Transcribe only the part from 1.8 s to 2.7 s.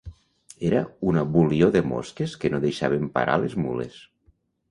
mosques que no